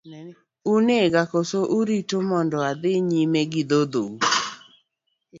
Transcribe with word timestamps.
Unega 0.75 1.21
kose 1.31 1.57
urita 1.77 2.17
mondo 2.29 2.57
adhi 2.69 2.93
nyime 3.09 3.41
gi 3.51 3.63
dhodhou. 3.69 4.11